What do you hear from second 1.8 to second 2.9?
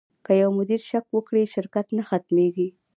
نه ختمېږي.